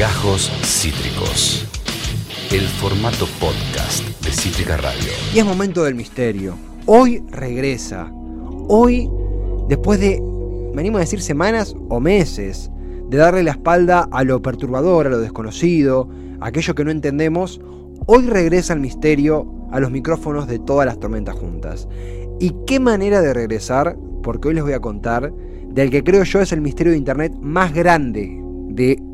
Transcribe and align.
Gajos 0.00 0.50
Cítricos. 0.64 1.66
El 2.50 2.62
formato 2.62 3.26
podcast 3.38 4.02
de 4.24 4.30
Cítrica 4.30 4.78
Radio. 4.78 5.10
Y 5.34 5.40
es 5.40 5.44
momento 5.44 5.84
del 5.84 5.94
misterio. 5.94 6.54
Hoy 6.86 7.22
regresa. 7.28 8.10
Hoy, 8.68 9.10
después 9.68 10.00
de, 10.00 10.18
me 10.72 10.80
animo 10.80 10.96
a 10.96 11.00
decir 11.00 11.20
semanas 11.20 11.76
o 11.90 12.00
meses, 12.00 12.70
de 13.10 13.18
darle 13.18 13.42
la 13.42 13.50
espalda 13.50 14.08
a 14.10 14.24
lo 14.24 14.40
perturbador, 14.40 15.06
a 15.06 15.10
lo 15.10 15.18
desconocido, 15.18 16.08
a 16.40 16.46
aquello 16.46 16.74
que 16.74 16.84
no 16.86 16.90
entendemos, 16.90 17.60
hoy 18.06 18.26
regresa 18.26 18.72
el 18.72 18.80
misterio 18.80 19.52
a 19.70 19.80
los 19.80 19.90
micrófonos 19.90 20.46
de 20.46 20.60
todas 20.60 20.86
las 20.86 20.98
tormentas 20.98 21.34
juntas. 21.34 21.88
¿Y 22.40 22.54
qué 22.66 22.80
manera 22.80 23.20
de 23.20 23.34
regresar? 23.34 23.98
Porque 24.22 24.48
hoy 24.48 24.54
les 24.54 24.64
voy 24.64 24.72
a 24.72 24.80
contar 24.80 25.30
del 25.68 25.90
que 25.90 26.02
creo 26.02 26.24
yo 26.24 26.40
es 26.40 26.52
el 26.52 26.62
misterio 26.62 26.92
de 26.92 26.98
Internet 26.98 27.34
más 27.38 27.74
grande 27.74 28.40
de 28.70 29.09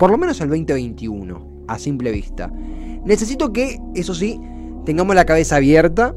por 0.00 0.10
lo 0.10 0.16
menos 0.16 0.40
el 0.40 0.48
2021, 0.48 1.64
a 1.68 1.78
simple 1.78 2.10
vista. 2.10 2.50
Necesito 3.04 3.52
que, 3.52 3.78
eso 3.94 4.14
sí, 4.14 4.40
tengamos 4.86 5.14
la 5.14 5.26
cabeza 5.26 5.56
abierta, 5.56 6.14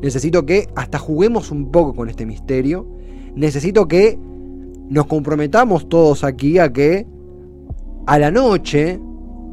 necesito 0.00 0.46
que 0.46 0.68
hasta 0.76 1.00
juguemos 1.00 1.50
un 1.50 1.72
poco 1.72 1.96
con 1.96 2.08
este 2.08 2.26
misterio, 2.26 2.86
necesito 3.34 3.88
que 3.88 4.16
nos 4.88 5.06
comprometamos 5.06 5.88
todos 5.88 6.22
aquí 6.22 6.60
a 6.60 6.72
que 6.72 7.08
a 8.06 8.20
la 8.20 8.30
noche, 8.30 9.00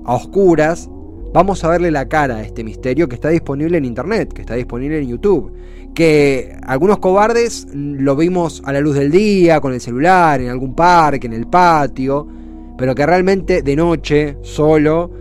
a 0.05 0.13
oscuras, 0.13 0.88
vamos 1.34 1.63
a 1.63 1.70
verle 1.70 1.90
la 1.90 2.08
cara 2.08 2.36
a 2.36 2.44
este 2.44 2.63
misterio 2.63 3.10
que 3.10 3.16
está 3.16 3.30
disponible 3.30 3.80
en 3.80 3.86
internet, 3.86 4.32
que 4.32 4.41
está 4.41 4.54
disponible 4.54 5.00
en 5.02 5.08
YouTube. 5.08 5.54
Que 5.96 6.55
algunos 6.68 7.00
cobardes 7.00 7.66
lo 7.74 8.16
vimos 8.16 8.62
a 8.63 8.74
la 8.74 8.80
luz 8.80 8.94
del 8.94 9.10
día, 9.10 9.60
con 9.60 9.74
el 9.74 9.82
celular, 9.82 10.40
en 10.40 10.50
algún 10.50 10.76
parque, 10.76 11.26
en 11.26 11.34
el 11.34 11.48
patio 11.48 12.41
pero 12.81 12.95
que 12.95 13.05
realmente 13.05 13.62
de 13.62 13.76
noche, 13.76 14.38
solo, 14.41 15.12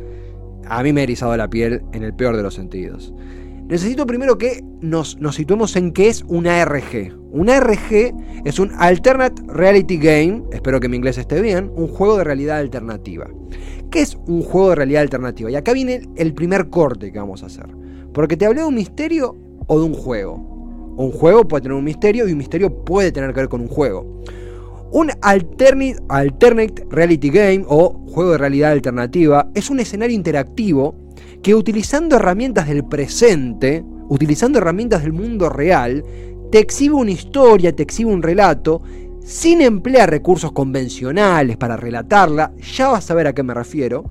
a 0.67 0.83
mí 0.83 0.95
me 0.95 1.03
ha 1.03 1.05
erizado 1.05 1.37
la 1.37 1.51
piel 1.51 1.83
en 1.93 2.03
el 2.03 2.15
peor 2.15 2.35
de 2.35 2.43
los 2.43 2.55
sentidos. 2.55 3.13
Necesito 3.69 4.07
primero 4.07 4.39
que 4.39 4.65
nos, 4.81 5.19
situemos 5.33 5.77
en 5.77 5.93
qué 5.93 6.09
es 6.09 6.25
una 6.27 6.63
ARG. 6.63 7.15
Una 7.33 7.59
ARG 7.59 8.15
es 8.47 8.59
un 8.59 8.73
Alternate 8.79 9.43
Reality 9.47 9.99
Game, 9.99 10.45
espero 10.53 10.81
que 10.81 10.89
mi 10.89 10.97
inglés 10.97 11.19
esté 11.19 11.43
bien, 11.43 11.71
un 11.77 11.89
juego 11.89 12.17
de 12.17 12.25
realidad 12.25 12.57
alternativa. 12.57 13.29
¿Qué 13.91 14.01
es 14.01 14.17
un 14.27 14.41
juego 14.41 14.71
de 14.71 14.77
realidad 14.77 15.03
alternativa? 15.03 15.51
Y 15.51 15.57
acá 15.57 15.75
viene 15.75 16.09
el 16.17 16.33
primer 16.33 16.71
corte 16.71 17.13
que 17.13 17.19
vamos 17.19 17.43
a 17.43 17.47
hacer. 17.47 17.67
Porque 18.15 18.39
te 18.39 18.47
hablé 18.47 18.63
de 18.63 18.69
un 18.69 18.75
misterio 18.75 19.37
o 19.67 19.79
de 19.79 19.85
un 19.85 19.93
juego. 19.93 20.37
Un 20.97 21.11
juego 21.11 21.47
puede 21.47 21.61
tener 21.61 21.77
un 21.77 21.85
misterio 21.85 22.27
y 22.27 22.33
un 22.33 22.39
misterio 22.39 22.87
puede 22.87 23.13
tener 23.13 23.35
que 23.35 23.41
ver 23.41 23.51
con 23.51 23.61
un 23.61 23.69
juego. 23.69 24.23
Un 24.93 25.13
alternate, 25.21 26.85
Reality 26.91 27.31
Game 27.31 27.65
o 27.69 27.91
juego 28.09 28.33
de 28.33 28.39
realidad 28.39 28.73
alternativa 28.73 29.49
es 29.55 29.71
un 29.71 29.79
escenario 29.79 30.17
interactivo 30.17 30.97
que 31.43 31.55
utilizando 31.55 32.17
herramientas 32.17 32.67
del 32.67 32.85
presente, 32.85 33.85
utilizando 34.09 34.59
herramientas 34.59 35.03
del 35.03 35.13
mundo 35.13 35.49
real, 35.49 36.05
te 36.51 36.59
exhibe 36.59 36.97
una 36.97 37.13
historia, 37.13 37.75
te 37.75 37.85
exhibe 37.85 38.13
un 38.13 38.21
relato, 38.21 38.83
sin 39.25 39.61
emplear 39.61 40.11
recursos 40.11 40.51
convencionales 40.51 41.57
para 41.57 41.77
relatarla, 41.77 42.53
ya 42.59 42.89
vas 42.89 43.09
a 43.13 43.15
ver 43.15 43.29
a 43.29 43.33
qué 43.33 43.45
me 43.45 43.55
refiero, 43.55 44.11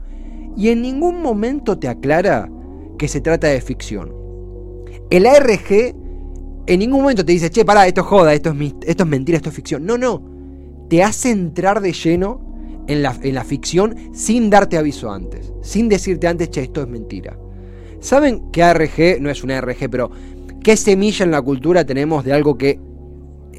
y 0.56 0.70
en 0.70 0.82
ningún 0.82 1.22
momento 1.22 1.78
te 1.78 1.90
aclara 1.90 2.50
que 2.98 3.10
se 3.10 3.20
trata 3.20 3.48
de 3.48 3.60
ficción. 3.60 4.14
El 5.10 5.26
ARG 5.26 5.94
en 6.68 6.80
ningún 6.80 7.02
momento 7.02 7.26
te 7.26 7.34
dice, 7.34 7.50
che, 7.50 7.66
pará, 7.66 7.86
esto 7.86 8.02
es 8.02 8.08
joda, 8.08 8.34
esto 8.34 8.52
es, 8.52 8.74
esto 8.86 9.04
es 9.04 9.10
mentira, 9.10 9.36
esto 9.36 9.50
es 9.50 9.56
ficción. 9.56 9.86
No, 9.86 9.98
no 9.98 10.39
te 10.90 11.04
hace 11.04 11.32
entrar 11.32 11.82
de 11.82 11.94
lleno 11.94 12.42
en 12.88 13.04
la, 13.04 13.16
en 13.22 13.36
la 13.36 13.44
ficción 13.44 13.96
sin 14.14 14.50
darte 14.50 14.78
aviso 14.78 15.12
antes, 15.12 15.54
sin 15.62 15.88
decirte 15.88 16.28
antes, 16.28 16.50
che, 16.50 16.64
esto 16.64 16.82
es 16.82 16.88
mentira. 16.88 17.38
¿Saben 18.00 18.50
que 18.52 18.64
ARG 18.64 19.22
no 19.22 19.30
es 19.30 19.44
una 19.44 19.58
ARG, 19.58 19.90
pero 19.90 20.10
qué 20.64 20.76
semilla 20.76 21.24
en 21.26 21.32
la 21.32 21.42
cultura 21.42 21.86
tenemos 21.86 22.26
de 22.26 22.34
algo 22.34 22.58
que 22.58 22.80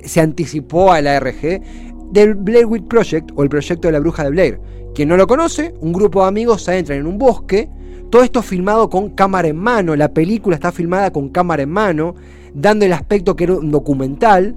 se 0.04 0.20
anticipó 0.20 0.92
a 0.92 1.00
la 1.00 1.16
ARG? 1.16 1.62
Del 2.10 2.34
Blair 2.34 2.66
Witch 2.66 2.88
Project 2.88 3.30
o 3.36 3.44
el 3.44 3.48
proyecto 3.48 3.86
de 3.86 3.92
la 3.92 4.00
bruja 4.00 4.24
de 4.24 4.30
Blair. 4.30 4.60
Quien 4.94 5.08
no 5.08 5.16
lo 5.16 5.28
conoce, 5.28 5.74
un 5.80 5.92
grupo 5.92 6.22
de 6.22 6.28
amigos 6.28 6.62
se 6.62 6.76
entran 6.76 6.98
en 6.98 7.06
un 7.06 7.18
bosque, 7.18 7.68
todo 8.10 8.24
esto 8.24 8.42
filmado 8.42 8.90
con 8.90 9.10
cámara 9.10 9.46
en 9.46 9.56
mano, 9.56 9.94
la 9.94 10.12
película 10.12 10.56
está 10.56 10.72
filmada 10.72 11.12
con 11.12 11.28
cámara 11.28 11.62
en 11.62 11.70
mano, 11.70 12.16
dando 12.52 12.84
el 12.84 12.92
aspecto 12.92 13.36
que 13.36 13.44
era 13.44 13.54
un 13.54 13.70
documental, 13.70 14.56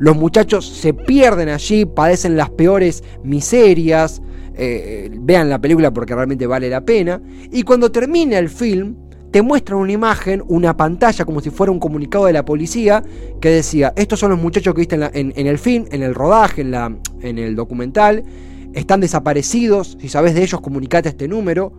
los 0.00 0.16
muchachos 0.16 0.66
se 0.66 0.94
pierden 0.94 1.50
allí, 1.50 1.84
padecen 1.84 2.36
las 2.36 2.48
peores 2.50 3.04
miserias. 3.22 4.22
Eh, 4.54 5.10
vean 5.20 5.48
la 5.48 5.60
película 5.60 5.92
porque 5.92 6.14
realmente 6.14 6.46
vale 6.46 6.70
la 6.70 6.80
pena. 6.80 7.20
Y 7.52 7.62
cuando 7.62 7.92
termina 7.92 8.38
el 8.38 8.48
film, 8.48 8.96
te 9.30 9.42
muestran 9.42 9.78
una 9.78 9.92
imagen, 9.92 10.42
una 10.48 10.74
pantalla, 10.74 11.26
como 11.26 11.40
si 11.40 11.50
fuera 11.50 11.70
un 11.70 11.78
comunicado 11.78 12.24
de 12.24 12.32
la 12.32 12.46
policía, 12.46 13.02
que 13.42 13.50
decía, 13.50 13.92
estos 13.94 14.18
son 14.18 14.30
los 14.30 14.40
muchachos 14.40 14.74
que 14.74 14.80
viste 14.80 14.96
en, 14.96 15.46
el 15.46 15.58
film, 15.58 15.84
en 15.92 16.02
el 16.02 16.14
rodaje, 16.14 16.62
en, 16.62 16.70
la, 16.70 16.96
en 17.20 17.38
el 17.38 17.54
documental, 17.54 18.24
están 18.72 19.00
desaparecidos, 19.00 19.98
si 20.00 20.08
sabes 20.08 20.34
de 20.34 20.42
ellos, 20.42 20.60
comunicate 20.62 21.10
este 21.10 21.28
número, 21.28 21.72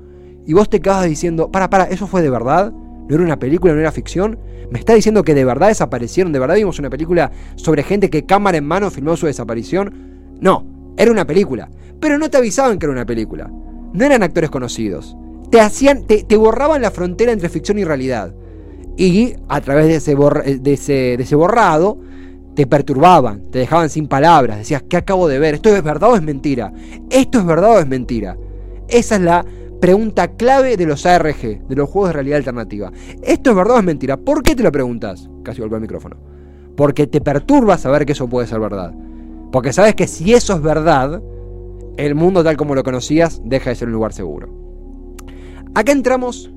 y 0.46 0.54
vos 0.54 0.70
te 0.70 0.80
quedas 0.80 1.06
diciendo, 1.06 1.52
para, 1.52 1.70
para, 1.70 1.86
¿eso 1.86 2.08
fue 2.08 2.22
de 2.22 2.30
verdad? 2.30 2.72
¿No 3.12 3.16
era 3.16 3.26
una 3.26 3.40
película, 3.40 3.74
no 3.74 3.82
era 3.82 3.92
ficción? 3.92 4.40
¿Me 4.70 4.80
está 4.80 4.94
diciendo 4.94 5.24
que 5.24 5.34
de 5.34 5.44
verdad 5.44 5.68
desaparecieron? 5.68 6.32
¿De 6.32 6.40
verdad 6.40 6.56
vimos 6.56 6.80
una 6.80 6.90
película 6.90 7.30
sobre 7.58 7.84
gente 7.84 8.10
que 8.10 8.26
cámara 8.26 8.58
en 8.58 8.66
mano 8.66 8.90
filmó 8.90 9.18
su 9.18 9.26
desaparición? 9.26 10.38
No, 10.40 10.94
era 10.96 11.12
una 11.12 11.28
película. 11.28 11.70
Pero 12.00 12.18
no 12.18 12.30
te 12.30 12.38
avisaban 12.38 12.80
que 12.80 12.86
era 12.86 12.94
una 12.94 13.06
película. 13.06 13.52
No 13.92 14.06
eran 14.06 14.24
actores 14.24 14.50
conocidos. 14.50 15.18
Te 15.50 15.60
hacían, 15.60 16.08
te, 16.08 16.38
borraban 16.38 16.82
la 16.82 16.90
frontera 16.90 17.34
entre 17.34 17.50
ficción 17.50 17.80
y 17.80 17.84
realidad. 17.84 18.34
Y 18.96 19.34
a 19.50 19.60
través 19.60 19.88
de 19.88 19.96
ese, 19.96 20.16
de 20.16 20.72
ese, 20.72 20.94
de 21.18 21.24
ese 21.24 21.36
borrado, 21.36 22.00
te 22.56 22.66
perturbaban, 22.66 23.52
te 23.52 23.60
dejaban 23.60 23.90
sin 23.90 24.08
palabras, 24.08 24.60
decías, 24.60 24.84
¿qué 24.88 24.96
acabo 24.96 25.28
de 25.28 25.38
ver? 25.38 25.56
¿Esto 25.56 25.76
es 25.76 25.84
verdad 25.84 26.12
o 26.12 26.16
es 26.16 26.22
mentira? 26.22 26.72
¿Esto 27.10 27.40
es 27.40 27.46
verdad 27.46 27.72
o 27.72 27.80
es 27.80 27.88
mentira? 27.88 28.38
Esa 28.88 29.16
es 29.16 29.22
la 29.22 29.46
pregunta 29.82 30.36
clave 30.36 30.78
de 30.78 30.86
los 30.86 31.06
ARG, 31.06 31.68
de 31.68 31.76
los 31.76 31.90
juegos 31.90 32.10
de 32.10 32.14
realidad 32.14 32.38
alternativa. 32.38 32.92
¿Esto 33.24 33.50
es 33.50 33.56
verdad 33.56 33.78
o 33.78 33.80
es 33.80 33.84
mentira? 33.86 34.16
¿Por 34.16 34.44
qué 34.44 34.56
te 34.56 34.64
lo 34.64 34.72
preguntas? 34.72 35.28
Casi 35.44 35.60
vuelvo 35.60 35.76
al 35.76 35.82
micrófono. 35.82 36.18
Porque 36.78 37.08
te 37.08 37.20
perturba 37.20 37.78
saber 37.78 38.06
que 38.06 38.14
eso 38.14 38.30
puede 38.30 38.48
ser 38.48 38.60
verdad. 38.60 38.94
Porque 39.52 39.74
sabes 39.74 39.96
que 39.96 40.08
si 40.08 40.34
eso 40.34 40.54
es 40.54 40.62
verdad, 40.62 41.22
el 41.98 42.16
mundo 42.16 42.44
tal 42.44 42.56
como 42.56 42.76
lo 42.76 42.84
conocías 42.84 43.42
deja 43.44 43.72
de 43.72 43.76
ser 43.76 43.88
un 43.88 43.96
lugar 43.96 44.14
seguro. 44.14 44.50
Acá 45.74 45.92
entramos, 45.92 46.52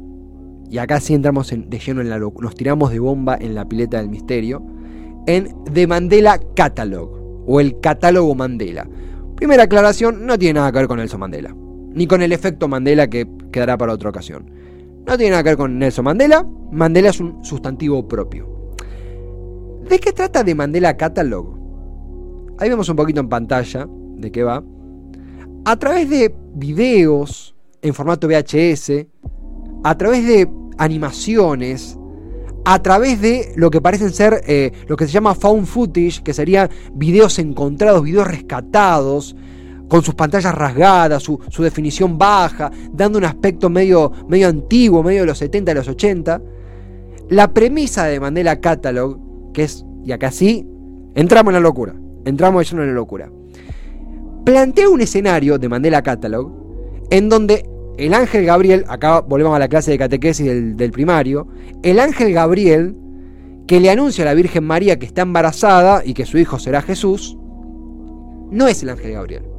y 0.71 0.79
acá 0.79 1.01
sí 1.01 1.15
entramos 1.15 1.51
de 1.51 1.79
lleno 1.79 2.03
en 2.03 2.11
la 2.11 2.19
nos 2.19 2.55
tiramos 2.55 2.91
de 2.93 2.99
bomba 2.99 3.37
en 3.41 3.55
la 3.55 3.67
pileta 3.67 3.97
del 3.97 4.11
misterio, 4.11 4.63
en 5.27 5.49
The 5.73 5.87
Mandela 5.87 6.39
Catalog, 6.55 7.45
o 7.47 7.59
el 7.59 7.81
catálogo 7.81 8.35
Mandela. 8.35 8.87
Primera 9.35 9.65
aclaración, 9.65 10.27
no 10.27 10.39
tiene 10.39 10.61
nada 10.61 10.71
que 10.71 10.79
ver 10.79 10.89
con 10.89 10.99
Nelson 10.99 11.21
Mandela 11.21 11.64
ni 11.95 12.07
con 12.07 12.23
el 12.23 12.33
efecto 12.33 12.69
Mandela 12.69 13.09
que 13.09 13.27
quedará 13.53 13.79
para 13.79 13.93
otra 13.93 14.11
ocasión. 14.11 14.51
No 15.07 15.17
tiene 15.17 15.31
nada 15.31 15.43
que 15.43 15.51
ver 15.51 15.59
con 15.59 15.79
Nelson 15.79 16.05
Mandela, 16.05 16.47
Mandela 16.73 17.11
es 17.11 17.21
un 17.21 17.45
sustantivo 17.45 18.07
propio. 18.09 18.49
¿De 19.89 19.99
qué 19.99 20.13
trata 20.13 20.43
de 20.43 20.55
Mandela 20.55 20.97
Catalog? 20.97 21.59
Ahí 22.59 22.69
vemos 22.69 22.89
un 22.89 22.97
poquito 22.97 23.21
en 23.21 23.29
pantalla 23.29 23.87
de 23.89 24.33
qué 24.33 24.43
va. 24.43 24.63
A 25.65 25.77
través 25.77 26.09
de 26.09 26.35
videos 26.55 27.55
en 27.83 27.95
formato 27.95 28.29
VHS, 28.29 29.07
a 29.83 29.97
través 29.97 30.27
de 30.27 30.49
animaciones, 30.79 31.99
a 32.65 32.83
través 32.83 33.21
de 33.21 33.53
lo 33.57 33.71
que 33.71 33.81
parecen 33.81 34.11
ser 34.11 34.43
eh, 34.47 34.73
lo 34.89 34.97
que 34.97 35.07
se 35.07 35.13
llama 35.13 35.35
found 35.35 35.67
footage, 35.67 36.23
que 36.23 36.33
serían 36.33 36.71
videos 36.95 37.39
encontrados, 37.39 38.03
videos 38.03 38.27
rescatados, 38.27 39.37
con 39.89 40.03
sus 40.03 40.15
pantallas 40.15 40.55
rasgadas, 40.55 41.23
su, 41.23 41.39
definición 41.59 42.19
baja, 42.19 42.71
dando 42.93 43.19
un 43.19 43.25
aspecto 43.25 43.69
medio, 43.71 44.11
medio 44.29 44.49
antiguo, 44.49 45.03
medio 45.03 45.21
de 45.21 45.27
los 45.27 45.39
70 45.39 45.73
y 45.73 45.75
los 45.75 45.89
80. 45.89 46.43
La 47.31 47.53
premisa 47.53 48.05
de 48.05 48.21
Mandela 48.21 48.61
Catalog, 48.61 49.53
que 49.53 49.65
es, 49.65 49.85
y 50.05 50.13
acá 50.13 50.31
sí, 50.31 50.67
entramos 51.15 51.51
en 51.51 51.55
la 51.55 51.61
locura, 51.61 51.95
entramos 52.25 52.71
en 52.73 52.79
la 52.79 52.87
locura. 52.87 53.31
Plantea 54.45 54.89
un 54.89 55.01
escenario 55.01 55.59
de 55.59 55.69
Mandela 55.69 56.03
Catalog 56.03 56.53
en 57.11 57.29
donde 57.29 57.69
el 57.97 58.13
ángel 58.13 58.45
Gabriel, 58.45 58.85
acá 58.89 59.21
volvemos 59.21 59.55
a 59.55 59.59
la 59.59 59.69
clase 59.69 59.91
de 59.91 59.99
catequesis 59.99 60.77
del 60.77 60.91
primario, 60.91 61.47
el 61.83 62.01
ángel 62.01 62.33
Gabriel 62.33 62.97
que 63.67 63.81
le 63.81 63.91
anuncia 63.91 64.25
a 64.25 64.27
la 64.27 64.35
Virgen 64.35 64.65
María 64.65 64.99
que 64.99 65.07
está 65.07 65.23
embarazada 65.23 66.03
y 66.05 66.13
que 66.13 66.27
su 66.27 66.39
hijo 66.39 66.59
será 66.59 66.83
Jesús, 66.83 67.39
no 68.51 68.69
es 68.69 68.83
el 68.83 68.91
ángel 68.91 69.13
Gabriel. 69.13 69.54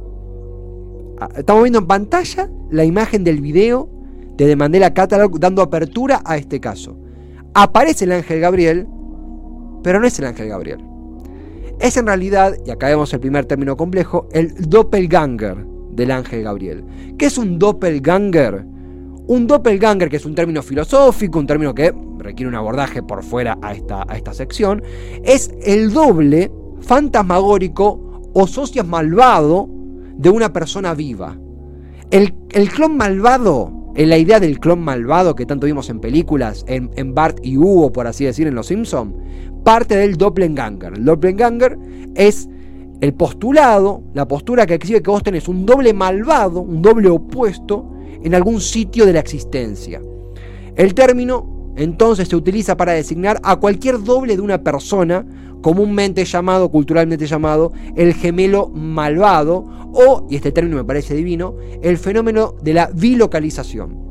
Ah, 1.18 1.30
estamos 1.34 1.62
viendo 1.62 1.78
en 1.78 1.86
pantalla 1.86 2.50
la 2.70 2.84
imagen 2.84 3.24
del 3.24 3.40
video 3.40 3.88
de 4.36 4.54
Mandela 4.54 4.92
Catalog 4.92 5.40
dando 5.40 5.62
apertura 5.62 6.20
a 6.26 6.36
este 6.36 6.60
caso. 6.60 6.98
Aparece 7.54 8.04
el 8.04 8.12
ángel 8.12 8.40
Gabriel, 8.40 8.86
pero 9.82 9.98
no 9.98 10.06
es 10.06 10.18
el 10.18 10.26
ángel 10.26 10.48
Gabriel. 10.48 10.84
Es 11.80 11.96
en 11.96 12.06
realidad, 12.06 12.54
y 12.66 12.70
acá 12.70 12.88
vemos 12.88 13.14
el 13.14 13.20
primer 13.20 13.46
término 13.46 13.78
complejo, 13.78 14.28
el 14.32 14.54
doppelganger 14.68 15.56
del 15.92 16.10
ángel 16.10 16.42
Gabriel. 16.42 16.84
¿Qué 17.18 17.26
es 17.26 17.38
un 17.38 17.58
doppelganger? 17.58 18.66
Un 19.26 19.46
doppelganger, 19.46 20.10
que 20.10 20.16
es 20.16 20.26
un 20.26 20.34
término 20.34 20.62
filosófico, 20.62 21.38
un 21.38 21.46
término 21.46 21.74
que 21.74 21.94
requiere 22.18 22.48
un 22.48 22.56
abordaje 22.56 23.02
por 23.02 23.22
fuera 23.22 23.58
a 23.62 23.72
esta, 23.72 24.04
a 24.06 24.16
esta 24.18 24.34
sección, 24.34 24.82
es 25.24 25.50
el 25.64 25.94
doble 25.94 26.52
fantasmagórico 26.82 28.20
o 28.34 28.46
socias 28.46 28.86
malvado 28.86 29.75
de 30.16 30.30
una 30.30 30.52
persona 30.52 30.94
viva. 30.94 31.36
El, 32.10 32.32
clon 32.70 32.96
malvado, 32.96 33.92
en 33.94 34.08
la 34.08 34.18
idea 34.18 34.40
del 34.40 34.60
clon 34.60 34.80
malvado 34.80 35.34
que 35.34 35.46
tanto 35.46 35.66
vimos 35.66 35.90
en 35.90 36.00
películas, 36.00 36.64
en, 36.68 36.90
en 36.96 37.14
Bart 37.14 37.38
y 37.42 37.56
Hugo, 37.56 37.92
por 37.92 38.06
así 38.06 38.24
decir, 38.24 38.46
en 38.46 38.54
Los 38.54 38.68
Simpson, 38.68 39.14
parte 39.64 39.96
del 39.96 40.16
doppelganger. 40.16 40.94
El 40.94 41.04
doppelganger 41.04 41.78
es 42.14 42.48
el 43.00 43.14
postulado, 43.14 44.02
la 44.14 44.26
postura 44.26 44.66
que 44.66 44.74
exhibe 44.74 45.02
que 45.02 45.10
vos 45.10 45.22
tenés 45.22 45.48
un 45.48 45.66
doble 45.66 45.92
malvado, 45.92 46.60
un 46.60 46.80
doble 46.80 47.08
opuesto, 47.08 47.92
en 48.22 48.34
algún 48.34 48.60
sitio 48.60 49.06
de 49.06 49.12
la 49.12 49.20
existencia. 49.20 50.00
El 50.74 50.94
término 50.94 51.55
entonces 51.76 52.28
se 52.28 52.36
utiliza 52.36 52.76
para 52.76 52.92
designar 52.92 53.38
a 53.42 53.56
cualquier 53.56 54.02
doble 54.02 54.36
de 54.36 54.42
una 54.42 54.62
persona, 54.62 55.26
comúnmente 55.60 56.24
llamado, 56.24 56.70
culturalmente 56.70 57.26
llamado, 57.26 57.72
el 57.96 58.14
gemelo 58.14 58.68
malvado, 58.68 59.64
o, 59.92 60.26
y 60.30 60.36
este 60.36 60.52
término 60.52 60.76
me 60.76 60.84
parece 60.84 61.14
divino, 61.14 61.56
el 61.82 61.98
fenómeno 61.98 62.54
de 62.62 62.74
la 62.74 62.90
bilocalización. 62.92 64.06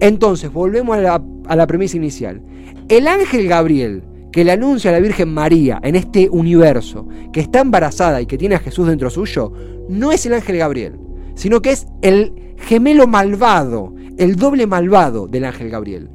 Entonces, 0.00 0.52
volvemos 0.52 0.96
a 0.96 1.20
la, 1.56 1.66
premisa 1.66 1.96
inicial. 1.96 2.42
El 2.88 3.06
ángel 3.06 3.46
Gabriel, 3.48 4.02
que 4.32 4.44
le 4.44 4.52
anuncia 4.52 4.90
a 4.90 4.94
la 4.94 5.00
Virgen 5.00 5.32
María 5.34 5.78
en 5.82 5.94
este 5.94 6.28
universo 6.30 7.06
que 7.32 7.40
está 7.40 7.60
embarazada 7.60 8.20
y 8.20 8.26
que 8.26 8.38
tiene 8.38 8.54
a 8.54 8.60
Jesús 8.60 8.88
dentro 8.88 9.10
suyo, 9.10 9.52
no 9.88 10.10
es 10.12 10.24
el 10.26 10.34
ángel 10.34 10.56
Gabriel, 10.56 10.98
sino 11.34 11.60
que 11.60 11.72
es 11.72 11.86
el 12.02 12.54
gemelo 12.56 13.06
malvado, 13.06 13.94
el 14.16 14.36
doble 14.36 14.66
malvado 14.66 15.26
del 15.26 15.44
ángel 15.44 15.70
Gabriel. 15.70 16.08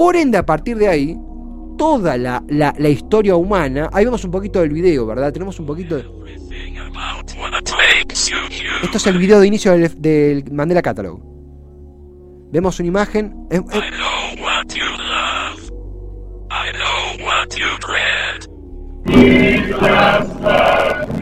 Por 0.00 0.16
ende, 0.16 0.38
a 0.38 0.46
partir 0.46 0.78
de 0.78 0.88
ahí, 0.88 1.14
toda 1.76 2.16
la, 2.16 2.88
historia 2.88 3.36
humana, 3.36 3.90
ahí 3.92 4.06
vemos 4.06 4.24
un 4.24 4.30
poquito 4.30 4.60
del 4.60 4.70
video, 4.70 5.04
¿verdad? 5.04 5.30
Tenemos 5.30 5.60
un 5.60 5.66
poquito 5.66 5.94
de... 5.94 6.06
Esto 8.82 8.96
es 8.96 9.06
el 9.06 9.18
video 9.18 9.40
de 9.40 9.46
inicio 9.46 9.76
del, 9.76 10.50
Mandela 10.50 10.80
Catalog. 10.80 11.20
Vemos 12.50 12.80
una 12.80 12.88
imagen... 12.88 13.46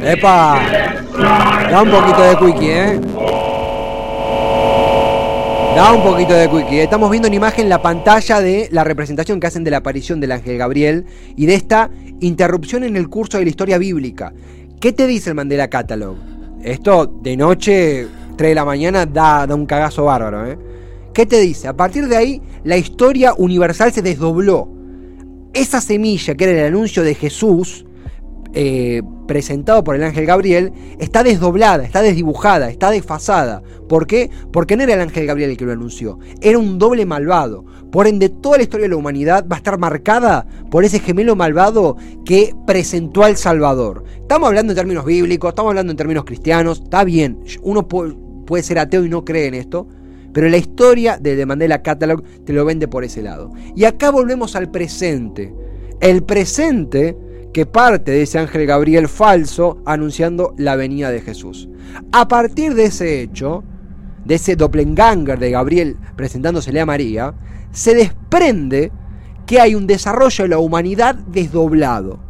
¡Epa! 0.05 0.61
Da 1.69 1.83
un 1.83 1.91
poquito 1.91 2.23
de 2.23 2.37
quickie, 2.37 2.71
¿eh? 2.71 3.01
Da 5.79 5.93
un 5.93 6.03
poquito 6.03 6.33
de 6.33 6.51
quickie. 6.51 6.83
Estamos 6.83 7.09
viendo 7.09 7.29
en 7.29 7.35
imagen 7.35 7.69
la 7.69 7.81
pantalla 7.81 8.41
de 8.41 8.69
la 8.73 8.83
representación 8.83 9.39
que 9.39 9.47
hacen 9.47 9.63
de 9.63 9.71
la 9.71 9.77
aparición 9.77 10.19
del 10.19 10.33
ángel 10.33 10.59
Gabriel 10.59 11.05
y 11.37 11.47
de 11.47 11.55
esta 11.55 11.89
interrupción 12.19 12.83
en 12.83 12.97
el 12.97 13.09
curso 13.09 13.39
de 13.39 13.45
la 13.45 13.51
historia 13.51 13.79
bíblica. 13.79 14.33
¿Qué 14.81 14.93
te 14.93 15.07
dice 15.07 15.31
el 15.31 15.37
Mandela 15.37 15.71
Catalog? 15.71 16.17
Esto 16.65 17.07
de 17.23 17.37
noche, 17.37 18.09
3 18.37 18.51
de 18.51 18.55
la 18.57 18.65
mañana, 18.65 19.07
da, 19.07 19.47
da 19.47 19.55
un 19.55 19.67
cagazo 19.67 20.07
bárbaro, 20.07 20.49
¿eh? 20.49 20.59
¿Qué 21.15 21.27
te 21.27 21.39
dice? 21.39 21.69
A 21.69 21.77
partir 21.77 22.09
de 22.09 22.17
ahí, 22.17 22.43
la 22.65 22.77
historia 22.77 23.35
universal 23.39 23.93
se 23.93 24.03
desdobló 24.03 24.69
esa 25.55 25.81
semilla 25.81 26.35
que 26.35 26.43
era 26.43 26.55
el 26.55 26.75
anuncio 26.75 27.05
de 27.05 27.15
Jesús, 27.15 27.87
eh, 28.53 29.01
presentado 29.29 29.85
por 29.85 29.95
el 29.95 30.03
ángel 30.03 30.27
Gabriel, 30.27 30.73
está 30.99 31.23
desdoblada, 31.23 31.85
está 31.85 32.03
desdibujada, 32.03 32.69
está 32.69 32.91
desfasada. 32.91 33.63
¿Por 33.89 34.09
qué? 34.09 34.29
Porque 34.53 34.77
no 34.77 34.83
era 34.83 34.95
el 34.95 35.01
ángel 35.01 35.27
Gabriel 35.27 35.51
el 35.51 35.57
que 35.57 35.65
lo 35.65 35.73
anunció, 35.73 36.19
era 36.41 36.59
un 36.59 36.81
doble 36.81 37.07
malvado. 37.07 37.65
Por 37.93 38.09
ende, 38.09 38.29
toda 38.29 38.57
la 38.57 38.65
historia 38.65 38.85
de 38.85 38.91
la 38.91 38.97
humanidad 38.97 39.47
va 39.51 39.55
a 39.55 39.59
estar 39.59 39.79
marcada 39.79 40.47
por 40.71 40.85
ese 40.85 40.99
gemelo 40.99 41.37
malvado 41.37 41.97
que 42.25 42.55
presentó 42.67 43.23
al 43.23 43.37
Salvador. 43.37 44.03
Estamos 44.21 44.49
hablando 44.49 44.73
en 44.73 44.77
términos 44.77 45.05
bíblicos, 45.05 45.51
estamos 45.51 45.71
hablando 45.71 45.93
en 45.93 45.97
términos 45.97 46.25
cristianos, 46.25 46.81
está 46.83 47.05
bien, 47.05 47.39
uno 47.63 47.87
puede 47.87 48.63
ser 48.65 48.81
ateo 48.81 49.05
y 49.05 49.09
no 49.09 49.25
cree 49.25 49.47
en 49.47 49.55
esto, 49.55 49.87
pero 50.33 50.49
la 50.49 50.57
historia 50.57 51.19
de 51.19 51.37
The 51.37 51.47
Mandela 51.47 51.83
Catalog 51.83 52.23
te 52.45 52.53
lo 52.53 52.65
vende 52.65 52.89
por 52.89 53.05
ese 53.05 53.23
lado. 53.23 53.53
Y 53.77 53.85
acá 53.85 54.11
volvemos 54.11 54.57
al 54.57 54.71
presente. 54.71 55.55
El 56.01 56.23
presente 56.23 57.17
que 57.53 57.67
parte 57.67 58.13
de 58.13 58.23
ese 58.23 58.39
ángel 58.39 58.67
Gabriel 58.67 59.09
falso 59.09 59.83
anunciando 59.87 60.55
la 60.59 60.77
venida 60.77 61.11
de 61.11 61.21
Jesús. 61.21 61.69
A 62.13 62.29
partir 62.29 62.75
de 62.75 62.85
ese 62.85 63.23
hecho, 63.23 63.65
de 64.25 64.35
ese 64.35 64.57
doppelganger 64.57 65.39
de 65.39 65.51
Gabriel 65.51 65.97
presentándosele 66.17 66.81
a 66.81 66.87
María, 66.87 67.35
se 67.73 67.95
desprende 67.95 68.93
que 69.47 69.61
hay 69.61 69.75
un 69.75 69.87
desarrollo 69.87 70.45
de 70.45 70.49
la 70.49 70.59
humanidad 70.59 71.15
desdoblado. 71.15 72.21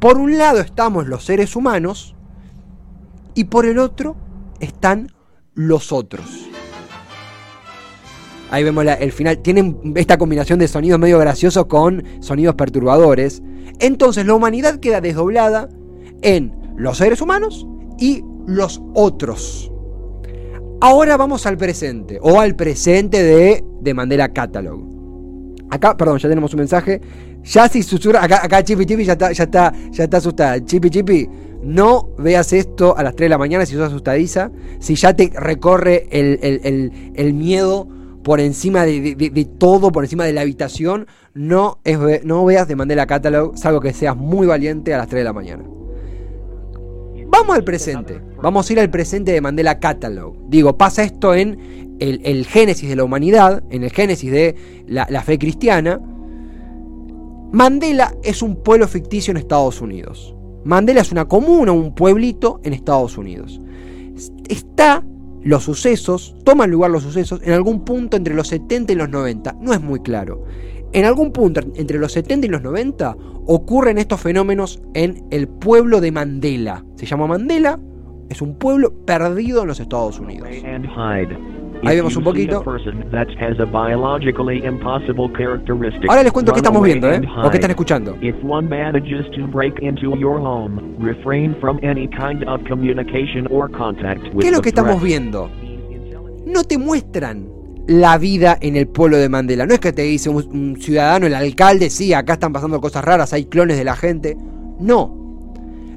Por 0.00 0.18
un 0.18 0.38
lado 0.38 0.60
estamos 0.60 1.06
los 1.06 1.24
seres 1.24 1.56
humanos 1.56 2.14
y 3.34 3.44
por 3.44 3.66
el 3.66 3.78
otro 3.78 4.16
están 4.60 5.12
los 5.54 5.92
otros. 5.92 6.53
Ahí 8.54 8.62
vemos 8.62 8.84
el 8.86 9.10
final. 9.10 9.38
Tienen 9.38 9.94
esta 9.96 10.16
combinación 10.16 10.60
de 10.60 10.68
sonidos 10.68 11.00
medio 11.00 11.18
graciosos 11.18 11.66
con 11.66 12.04
sonidos 12.20 12.54
perturbadores. 12.54 13.42
Entonces 13.80 14.24
la 14.26 14.34
humanidad 14.34 14.78
queda 14.78 15.00
desdoblada 15.00 15.68
en 16.22 16.54
los 16.76 16.98
seres 16.98 17.20
humanos 17.20 17.66
y 17.98 18.22
los 18.46 18.80
otros. 18.94 19.72
Ahora 20.80 21.16
vamos 21.16 21.46
al 21.46 21.56
presente, 21.56 22.20
o 22.22 22.38
al 22.38 22.54
presente 22.54 23.24
de, 23.24 23.64
de 23.80 23.94
Mandela 23.94 24.32
Catalog. 24.32 24.84
Acá, 25.70 25.96
perdón, 25.96 26.18
ya 26.18 26.28
tenemos 26.28 26.54
un 26.54 26.58
mensaje. 26.58 27.00
Ya 27.42 27.68
si 27.68 27.82
susurra, 27.82 28.22
acá, 28.22 28.40
acá 28.44 28.62
Chipi 28.62 28.86
Chipi 28.86 29.04
ya 29.04 29.14
está, 29.14 29.32
ya 29.32 29.44
está, 29.44 29.72
ya 29.90 30.04
está 30.04 30.18
asustada. 30.18 30.64
Chipi 30.64 30.90
Chipi, 30.90 31.28
no 31.64 32.10
veas 32.18 32.52
esto 32.52 32.96
a 32.96 33.02
las 33.02 33.16
3 33.16 33.24
de 33.24 33.30
la 33.30 33.38
mañana 33.38 33.66
si 33.66 33.74
sos 33.74 33.88
asustadiza. 33.88 34.52
Si 34.78 34.94
ya 34.94 35.12
te 35.12 35.32
recorre 35.34 36.06
el, 36.12 36.38
el, 36.40 36.92
el 37.16 37.34
miedo 37.34 37.88
por 38.24 38.40
encima 38.40 38.84
de, 38.84 39.48
todo, 39.58 39.92
por 39.92 40.02
encima 40.02 40.24
de 40.24 40.32
la 40.32 40.40
habitación, 40.40 41.06
no, 41.34 41.78
no 42.24 42.44
veas 42.44 42.66
de 42.66 42.74
Mandela 42.74 43.06
Catalog, 43.06 43.56
salvo 43.56 43.80
que 43.80 43.92
seas 43.92 44.16
muy 44.16 44.46
valiente 44.46 44.94
a 44.94 44.98
las 44.98 45.08
3 45.08 45.20
de 45.20 45.24
la 45.24 45.32
mañana. 45.32 45.64
Vamos 47.26 47.54
al 47.54 47.64
presente, 47.64 48.20
vamos 48.42 48.68
a 48.68 48.72
ir 48.72 48.80
al 48.80 48.90
presente 48.90 49.32
de 49.32 49.40
Mandela 49.40 49.78
Catalog. 49.78 50.36
Digo, 50.48 50.78
pasa 50.78 51.04
esto 51.04 51.34
en 51.34 51.96
el, 52.00 52.46
génesis 52.46 52.88
de 52.88 52.96
la 52.96 53.04
humanidad, 53.04 53.62
en 53.70 53.84
el 53.84 53.90
génesis 53.90 54.30
de 54.32 54.54
la 54.86 55.22
fe 55.22 55.38
cristiana. 55.38 56.00
Mandela 57.52 58.14
es 58.22 58.42
un 58.42 58.56
pueblo 58.56 58.88
ficticio 58.88 59.32
en 59.32 59.36
Estados 59.36 59.82
Unidos. 59.82 60.34
Mandela 60.64 61.02
es 61.02 61.12
una 61.12 61.26
comuna, 61.26 61.72
un 61.72 61.94
pueblito 61.94 62.60
en 62.64 62.72
Estados 62.72 63.18
Unidos. 63.18 63.60
Está 64.48 65.04
los 65.44 65.62
sucesos, 65.62 66.34
toman 66.44 66.70
lugar 66.70 66.90
los 66.90 67.02
sucesos 67.02 67.40
en 67.44 67.52
algún 67.52 67.84
punto 67.84 68.16
entre 68.16 68.34
los 68.34 68.48
70 68.48 68.92
y 68.92 68.96
los 68.96 69.10
90. 69.10 69.56
No 69.60 69.72
es 69.72 69.80
muy 69.80 70.00
claro. 70.00 70.44
En 70.92 71.04
algún 71.04 71.32
punto 71.32 71.60
entre 71.74 71.98
los 71.98 72.12
70 72.12 72.46
y 72.46 72.50
los 72.50 72.62
90 72.62 73.16
ocurren 73.46 73.98
estos 73.98 74.20
fenómenos 74.20 74.82
en 74.94 75.24
el 75.30 75.48
pueblo 75.48 76.00
de 76.00 76.12
Mandela. 76.12 76.84
Se 76.96 77.04
llama 77.04 77.26
Mandela, 77.26 77.78
es 78.30 78.40
un 78.40 78.56
pueblo 78.56 79.04
perdido 79.04 79.62
en 79.62 79.68
los 79.68 79.80
Estados 79.80 80.18
Unidos. 80.18 80.48
Ahí 81.86 81.96
vemos 81.96 82.16
un 82.16 82.24
poquito. 82.24 82.62
Ahora 86.08 86.22
les 86.22 86.32
cuento 86.32 86.52
qué 86.52 86.58
estamos 86.58 86.82
viendo, 86.82 87.10
¿eh? 87.10 87.20
O 87.42 87.50
qué 87.50 87.56
están 87.56 87.70
escuchando. 87.70 88.16
¿Qué 94.40 94.48
es 94.48 94.52
lo 94.52 94.62
que 94.62 94.68
estamos 94.70 95.02
viendo? 95.02 95.50
No 96.46 96.64
te 96.64 96.78
muestran 96.78 97.48
la 97.86 98.16
vida 98.18 98.56
en 98.60 98.76
el 98.76 98.86
pueblo 98.86 99.16
de 99.16 99.28
Mandela. 99.28 99.66
No 99.66 99.74
es 99.74 99.80
que 99.80 99.92
te 99.92 100.02
dice 100.02 100.30
un, 100.30 100.76
ciudadano, 100.80 101.26
el 101.26 101.34
alcalde, 101.34 101.90
sí, 101.90 102.12
acá 102.12 102.34
están 102.34 102.52
pasando 102.52 102.80
cosas 102.80 103.04
raras, 103.04 103.32
hay 103.32 103.46
clones 103.46 103.76
de 103.76 103.84
la 103.84 103.96
gente. 103.96 104.36
No. 104.78 105.22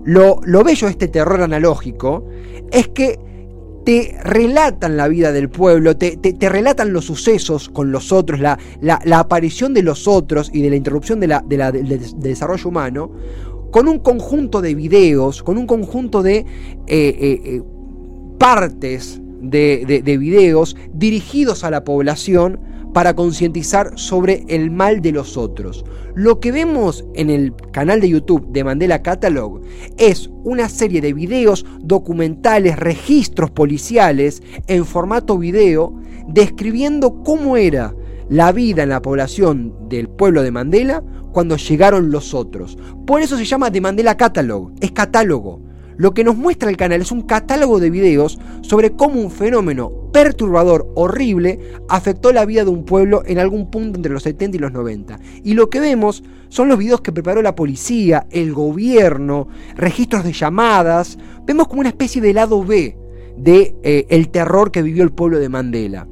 Lo, 0.03 0.39
lo 0.43 0.63
bello 0.63 0.87
de 0.87 0.91
este 0.91 1.07
terror 1.07 1.41
analógico 1.41 2.25
es 2.71 2.87
que 2.89 3.19
te 3.87 4.17
relatan 4.21 4.97
la 4.97 5.07
vida 5.07 5.31
del 5.31 5.49
pueblo, 5.49 5.95
te, 5.95 6.19
relatan 6.41 6.91
los 6.91 7.05
sucesos 7.05 7.69
con 7.69 7.89
los 7.89 8.11
otros, 8.11 8.37
la, 8.41 8.59
aparición 9.13 9.73
de 9.73 9.81
los 9.81 10.09
otros 10.09 10.49
y 10.51 10.61
de 10.61 10.69
la 10.69 10.75
interrupción 10.75 11.21
de 11.21 11.27
la, 11.27 11.41
desarrollo 11.71 12.67
humano, 12.67 13.09
con 13.71 13.87
un 13.87 13.99
conjunto 13.99 14.59
de 14.61 14.75
videos, 14.75 15.41
con 15.41 15.57
un 15.57 15.65
conjunto 15.65 16.21
de 16.21 16.39
eh, 16.39 16.45
eh, 16.87 17.41
eh, 17.45 17.61
partes 18.37 19.21
de 19.39 20.17
videos 20.19 20.75
dirigidos 20.91 21.63
a 21.63 21.71
la 21.71 21.85
población 21.85 22.59
para 22.93 23.15
concientizar 23.15 23.91
sobre 23.95 24.45
el 24.47 24.71
mal 24.71 25.01
de 25.01 25.11
los 25.11 25.37
otros. 25.37 25.85
Lo 26.15 26.39
que 26.39 26.51
vemos 26.51 27.05
en 27.13 27.29
el 27.29 27.53
canal 27.71 28.01
de 28.01 28.09
YouTube 28.09 28.47
de 28.51 28.63
Mandela 28.63 29.01
Catalog 29.01 29.61
es 29.97 30.29
una 30.43 30.69
serie 30.69 31.01
de 31.01 31.13
videos 31.13 31.65
documentales, 31.79 32.77
registros 32.77 33.51
policiales 33.51 34.41
en 34.67 34.85
formato 34.85 35.37
video 35.37 35.93
describiendo 36.27 37.23
cómo 37.23 37.57
era 37.57 37.95
la 38.29 38.51
vida 38.51 38.83
en 38.83 38.89
la 38.89 39.01
población 39.01 39.73
del 39.89 40.09
pueblo 40.09 40.43
de 40.43 40.51
Mandela 40.51 41.03
cuando 41.31 41.55
llegaron 41.55 42.11
los 42.11 42.33
otros. 42.33 42.77
Por 43.05 43.21
eso 43.21 43.37
se 43.37 43.45
llama 43.45 43.71
The 43.71 43.81
Mandela 43.81 44.17
Catalog, 44.17 44.73
es 44.81 44.91
catálogo. 44.91 45.66
Lo 45.97 46.13
que 46.13 46.23
nos 46.23 46.37
muestra 46.37 46.69
el 46.69 46.77
canal 46.77 47.01
es 47.01 47.11
un 47.11 47.23
catálogo 47.23 47.79
de 47.79 47.89
videos 47.89 48.39
sobre 48.61 48.91
cómo 48.91 49.19
un 49.19 49.31
fenómeno 49.31 49.91
perturbador, 50.13 50.91
horrible, 50.95 51.59
afectó 51.89 52.31
la 52.31 52.45
vida 52.45 52.63
de 52.63 52.69
un 52.69 52.85
pueblo 52.85 53.23
en 53.25 53.39
algún 53.39 53.69
punto 53.69 53.97
entre 53.97 54.13
los 54.13 54.23
70 54.23 54.57
y 54.57 54.59
los 54.59 54.71
90. 54.71 55.19
Y 55.43 55.53
lo 55.53 55.69
que 55.69 55.79
vemos 55.79 56.23
son 56.49 56.69
los 56.69 56.77
videos 56.77 57.01
que 57.01 57.11
preparó 57.11 57.41
la 57.41 57.55
policía, 57.55 58.27
el 58.31 58.53
gobierno, 58.53 59.47
registros 59.75 60.23
de 60.23 60.33
llamadas. 60.33 61.17
Vemos 61.45 61.67
como 61.67 61.81
una 61.81 61.89
especie 61.89 62.21
de 62.21 62.33
lado 62.33 62.63
B 62.63 62.95
de 63.37 63.75
eh, 63.83 64.05
el 64.09 64.29
terror 64.29 64.71
que 64.71 64.81
vivió 64.81 65.03
el 65.03 65.11
pueblo 65.11 65.39
de 65.39 65.49
Mandela. 65.49 66.07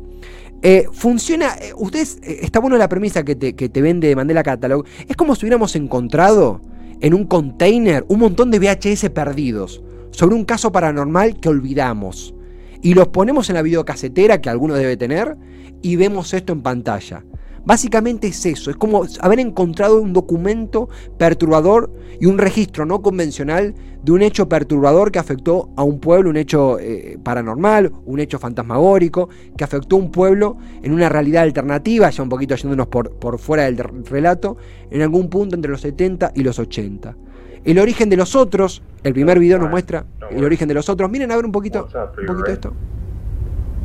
Eh, 0.61 0.87
funciona, 0.91 1.55
eh, 1.61 1.73
ustedes, 1.75 2.19
está 2.23 2.59
bueno 2.59 2.77
la 2.77 2.89
premisa 2.89 3.23
que 3.23 3.35
te, 3.35 3.55
que 3.55 3.69
te 3.69 3.81
vende 3.81 4.07
de 4.07 4.15
Mandela 4.15 4.41
Catalog, 4.41 4.85
es 5.07 5.15
como 5.15 5.35
si 5.35 5.45
hubiéramos 5.45 5.75
encontrado 5.75 6.61
en 7.01 7.13
un 7.13 7.25
container 7.25 8.05
un 8.07 8.19
montón 8.19 8.51
de 8.51 8.59
VHS 8.59 9.09
perdidos 9.09 9.81
sobre 10.11 10.35
un 10.35 10.45
caso 10.45 10.71
paranormal 10.71 11.39
que 11.39 11.49
olvidamos. 11.49 12.33
Y 12.81 12.93
los 12.93 13.09
ponemos 13.09 13.49
en 13.49 13.55
la 13.55 13.61
videocasetera 13.61 14.41
que 14.41 14.49
alguno 14.49 14.75
debe 14.75 14.97
tener 14.97 15.35
y 15.81 15.95
vemos 15.95 16.33
esto 16.33 16.53
en 16.53 16.61
pantalla. 16.61 17.25
Básicamente 17.65 18.27
es 18.27 18.45
eso, 18.45 18.69
es 18.69 18.77
como 18.77 19.03
haber 19.21 19.39
encontrado 19.39 19.99
un 19.99 20.13
documento 20.13 20.87
perturbador 21.17 21.91
y 22.19 22.27
un 22.27 22.37
registro 22.37 22.85
no 22.85 23.01
convencional 23.01 23.73
de 24.03 24.11
un 24.11 24.21
hecho 24.21 24.47
perturbador 24.47 25.11
que 25.11 25.17
afectó 25.17 25.69
a 25.75 25.83
un 25.83 25.99
pueblo, 25.99 26.29
un 26.29 26.37
hecho 26.37 26.77
eh, 26.79 27.17
paranormal, 27.23 27.91
un 28.05 28.19
hecho 28.19 28.37
fantasmagórico, 28.37 29.29
que 29.57 29.63
afectó 29.63 29.95
a 29.95 29.99
un 29.99 30.11
pueblo 30.11 30.57
en 30.83 30.93
una 30.93 31.09
realidad 31.09 31.41
alternativa, 31.41 32.07
ya 32.11 32.21
un 32.21 32.29
poquito 32.29 32.55
yéndonos 32.55 32.85
por, 32.85 33.09
por 33.13 33.39
fuera 33.39 33.63
del 33.63 33.77
relato, 33.77 34.57
en 34.91 35.01
algún 35.01 35.27
punto 35.27 35.55
entre 35.55 35.71
los 35.71 35.81
70 35.81 36.33
y 36.35 36.43
los 36.43 36.59
80. 36.59 37.15
El 37.63 37.79
origen 37.79 38.11
de 38.11 38.17
los 38.17 38.35
otros, 38.35 38.83
el 39.03 39.13
primer 39.13 39.39
video 39.39 39.57
nos 39.57 39.71
muestra 39.71 40.05
el 40.29 40.43
origen 40.43 40.67
de 40.67 40.75
los 40.75 40.87
otros. 40.87 41.09
Miren 41.09 41.31
a 41.31 41.35
ver 41.35 41.45
un 41.45 41.51
poquito, 41.51 41.87
un 42.19 42.25
poquito 42.27 42.51
esto. 42.51 42.73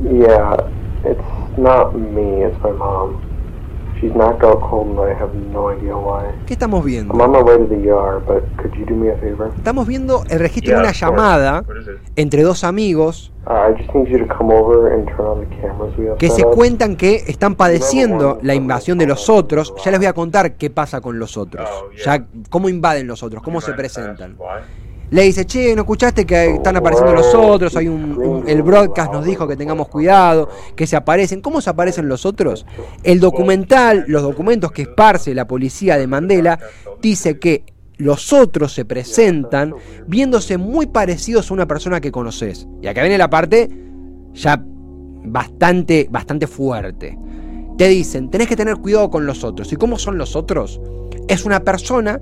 Yeah, 0.03 0.55
it's 1.05 1.59
not 1.59 1.95
me, 1.95 2.45
it's 2.45 2.59
my 2.63 2.73
mom. 2.73 3.30
She's 4.01 4.13
cold 4.13 4.99
and 4.99 4.99
I 4.99 5.13
have 5.13 5.35
no 5.35 5.71
idea 5.71 5.95
why. 5.95 6.25
¿Qué 6.47 6.55
estamos 6.55 6.83
viendo? 6.83 7.13
I'm 7.13 7.21
on 7.21 7.33
my 7.33 7.43
way 7.43 7.59
to 7.59 7.67
the 7.67 7.91
ER, 7.91 8.21
but 8.27 8.45
could 8.57 8.75
you 8.75 8.87
do 8.87 8.95
me 8.95 9.11
a 9.11 9.17
favor? 9.17 9.53
Estamos 9.57 9.87
viendo 9.87 10.25
el 10.31 10.39
registro 10.39 10.77
de 10.77 10.81
una 10.81 10.93
llamada 10.93 11.65
entre 12.17 12.43
dos 12.43 12.65
amigos 12.65 13.31
Uh, 13.47 13.71
I 13.71 13.73
just 13.73 13.95
need 13.95 14.07
you 14.09 14.19
to 14.19 14.27
come 14.27 14.53
over 14.53 14.93
and 14.93 15.09
turn 15.09 15.27
on 15.27 15.41
the 15.41 15.57
cameras 15.57 15.97
we 15.97 16.07
have 16.09 16.19
que 16.19 16.29
se 16.29 16.45
cuentan 16.45 16.95
que 16.97 17.25
están 17.27 17.55
padeciendo 17.55 18.39
la 18.43 18.55
invasión 18.55 18.99
de 18.99 19.07
los 19.07 19.31
otros. 19.31 19.73
Ya 19.83 19.91
les 19.91 19.99
voy 19.99 20.07
a 20.07 20.13
contar 20.13 20.57
qué 20.57 20.69
pasa 20.69 21.01
con 21.01 21.19
los 21.19 21.39
otros. 21.39 21.67
Ya 22.05 22.27
cómo 22.51 22.69
invaden 22.69 23.07
los 23.07 23.23
otros, 23.23 23.43
cómo 23.43 23.63
se 23.63 23.73
presentan. 23.73 24.37
Le 25.11 25.23
dice, 25.23 25.45
che, 25.45 25.75
¿no 25.75 25.83
escuchaste 25.83 26.25
que 26.25 26.55
están 26.55 26.77
apareciendo 26.77 27.13
los 27.15 27.35
otros? 27.35 27.75
Hay 27.77 27.89
un, 27.89 28.17
un- 28.17 28.49
el 28.49 28.63
broadcast 28.63 29.13
nos 29.13 29.25
dijo 29.25 29.49
que 29.49 29.57
tengamos 29.57 29.89
cuidado, 29.89 30.49
que 30.77 30.87
se 30.87 30.95
aparecen. 30.97 31.41
¿Cómo 31.41 31.61
se 31.61 31.71
aparecen 31.71 32.09
los 32.09 32.25
otros? 32.25 32.65
El 33.03 33.19
documental, 33.19 34.05
los 34.07 34.23
documentos 34.23 34.71
que 34.71 34.83
esparce 34.83 35.35
la 35.35 35.47
policía 35.49 35.99
de 35.99 36.07
Mandela, 36.07 36.61
dice 37.03 37.39
que 37.41 37.65
los 37.97 38.33
otros 38.33 38.73
se 38.73 38.85
presentan 38.85 39.75
viéndose 40.07 40.57
muy 40.59 40.87
parecidos 40.87 41.51
a 41.51 41.55
una 41.55 41.67
persona 41.67 42.01
que 42.01 42.13
conoces. 42.13 42.67
Y 42.81 42.87
acá 42.87 43.03
viene 43.03 43.19
la 43.19 43.29
parte 43.29 43.69
ya 44.33 44.63
bastante, 45.25 46.09
bastante 46.11 46.47
fuerte. 46.47 47.19
Te 47.77 47.89
dicen, 47.89 48.31
tenés 48.31 48.47
que 48.49 48.57
tener 48.57 48.77
cuidado 48.77 49.11
con 49.11 49.27
los 49.27 49.43
otros. 49.45 49.73
¿Y 49.73 49.77
cómo 49.77 49.99
son 49.99 50.19
los 50.19 50.37
otros? 50.37 50.81
Es 51.29 51.45
una 51.45 51.61
persona 51.61 52.21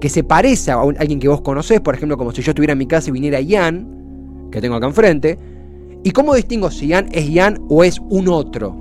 que 0.00 0.08
se 0.08 0.24
parece 0.24 0.70
a 0.70 0.80
alguien 0.80 1.20
que 1.20 1.28
vos 1.28 1.42
conocés, 1.42 1.80
por 1.80 1.94
ejemplo, 1.94 2.16
como 2.16 2.32
si 2.32 2.42
yo 2.42 2.52
estuviera 2.52 2.72
en 2.72 2.78
mi 2.78 2.86
casa 2.86 3.10
y 3.10 3.12
viniera 3.12 3.40
Ian, 3.40 4.48
que 4.50 4.60
tengo 4.60 4.74
acá 4.74 4.86
enfrente. 4.86 5.38
¿Y 6.02 6.12
cómo 6.12 6.34
distingo 6.34 6.70
si 6.70 6.88
Ian 6.88 7.08
es 7.12 7.28
Ian 7.28 7.58
o 7.68 7.84
es 7.84 8.00
un 8.08 8.28
otro? 8.28 8.74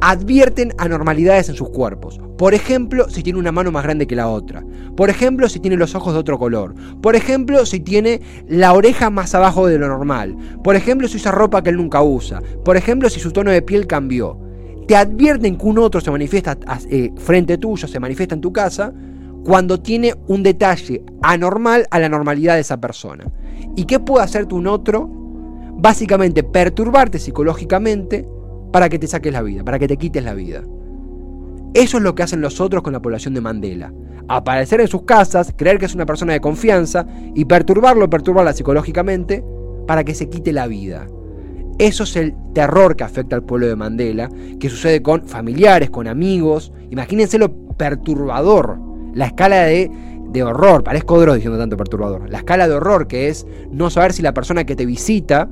Advierten 0.00 0.72
anormalidades 0.78 1.48
en 1.48 1.56
sus 1.56 1.70
cuerpos. 1.70 2.20
Por 2.38 2.54
ejemplo, 2.54 3.08
si 3.08 3.22
tiene 3.22 3.38
una 3.38 3.50
mano 3.50 3.72
más 3.72 3.82
grande 3.82 4.06
que 4.06 4.14
la 4.14 4.28
otra. 4.28 4.62
Por 4.94 5.10
ejemplo, 5.10 5.48
si 5.48 5.58
tiene 5.58 5.76
los 5.76 5.94
ojos 5.94 6.12
de 6.12 6.20
otro 6.20 6.38
color. 6.38 6.74
Por 7.00 7.16
ejemplo, 7.16 7.64
si 7.66 7.80
tiene 7.80 8.20
la 8.46 8.74
oreja 8.74 9.10
más 9.10 9.34
abajo 9.34 9.66
de 9.66 9.78
lo 9.78 9.88
normal. 9.88 10.36
Por 10.62 10.76
ejemplo, 10.76 11.08
si 11.08 11.16
usa 11.16 11.32
ropa 11.32 11.62
que 11.62 11.70
él 11.70 11.76
nunca 11.76 12.02
usa. 12.02 12.42
Por 12.64 12.76
ejemplo, 12.76 13.08
si 13.08 13.20
su 13.20 13.32
tono 13.32 13.50
de 13.50 13.62
piel 13.62 13.86
cambió. 13.86 14.38
Te 14.86 14.94
advierten 14.94 15.56
que 15.56 15.66
un 15.66 15.78
otro 15.78 16.00
se 16.00 16.10
manifiesta 16.10 16.56
eh, 16.88 17.10
frente 17.16 17.58
tuyo, 17.58 17.88
se 17.88 17.98
manifiesta 17.98 18.36
en 18.36 18.40
tu 18.40 18.52
casa, 18.52 18.92
cuando 19.46 19.78
tiene 19.78 20.12
un 20.26 20.42
detalle 20.42 21.04
anormal 21.22 21.86
a 21.92 22.00
la 22.00 22.08
normalidad 22.08 22.54
de 22.54 22.62
esa 22.62 22.80
persona. 22.80 23.30
¿Y 23.76 23.84
qué 23.84 24.00
puede 24.00 24.24
hacerte 24.24 24.56
un 24.56 24.66
otro? 24.66 25.08
Básicamente 25.78 26.42
perturbarte 26.42 27.20
psicológicamente 27.20 28.26
para 28.72 28.88
que 28.88 28.98
te 28.98 29.06
saques 29.06 29.32
la 29.32 29.42
vida, 29.42 29.62
para 29.62 29.78
que 29.78 29.86
te 29.86 29.98
quites 29.98 30.24
la 30.24 30.34
vida. 30.34 30.64
Eso 31.74 31.98
es 31.98 32.02
lo 32.02 32.16
que 32.16 32.24
hacen 32.24 32.40
los 32.40 32.60
otros 32.60 32.82
con 32.82 32.92
la 32.92 33.00
población 33.00 33.34
de 33.34 33.40
Mandela. 33.40 33.92
Aparecer 34.26 34.80
en 34.80 34.88
sus 34.88 35.02
casas, 35.02 35.54
creer 35.56 35.78
que 35.78 35.86
es 35.86 35.94
una 35.94 36.06
persona 36.06 36.32
de 36.32 36.40
confianza 36.40 37.06
y 37.36 37.44
perturbarlo, 37.44 38.10
perturbarla 38.10 38.52
psicológicamente 38.52 39.44
para 39.86 40.02
que 40.02 40.16
se 40.16 40.28
quite 40.28 40.52
la 40.52 40.66
vida. 40.66 41.06
Eso 41.78 42.02
es 42.02 42.16
el 42.16 42.34
terror 42.52 42.96
que 42.96 43.04
afecta 43.04 43.36
al 43.36 43.44
pueblo 43.44 43.68
de 43.68 43.76
Mandela, 43.76 44.28
que 44.58 44.68
sucede 44.68 45.02
con 45.02 45.24
familiares, 45.24 45.90
con 45.90 46.08
amigos. 46.08 46.72
Imagínense 46.90 47.38
lo 47.38 47.54
perturbador, 47.76 48.85
la 49.16 49.26
escala 49.26 49.62
de, 49.62 49.90
de 50.28 50.42
horror, 50.42 50.84
parezco 50.84 51.18
Dross 51.18 51.36
diciendo 51.36 51.58
tanto 51.58 51.76
perturbador, 51.76 52.30
la 52.30 52.38
escala 52.38 52.68
de 52.68 52.74
horror 52.74 53.08
que 53.08 53.28
es 53.28 53.46
no 53.70 53.90
saber 53.90 54.12
si 54.12 54.22
la 54.22 54.34
persona 54.34 54.64
que 54.64 54.76
te 54.76 54.84
visita 54.84 55.48